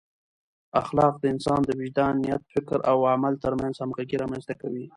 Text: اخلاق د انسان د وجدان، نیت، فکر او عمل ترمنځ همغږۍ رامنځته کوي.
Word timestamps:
اخلاق 0.81 1.13
د 1.19 1.23
انسان 1.33 1.59
د 1.65 1.69
وجدان، 1.79 2.13
نیت، 2.23 2.43
فکر 2.53 2.77
او 2.89 2.97
عمل 3.13 3.33
ترمنځ 3.43 3.75
همغږۍ 3.77 4.17
رامنځته 4.23 4.53
کوي. 4.61 4.85